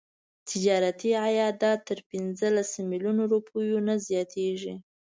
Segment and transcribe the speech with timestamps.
[0.49, 4.73] تجارتي عایدات تر پنځلس میلیونه روپیو نه زیاتیږي.